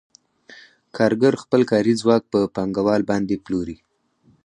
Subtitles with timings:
[0.97, 3.77] کارګر خپل کاري ځواک په پانګوال باندې پلوري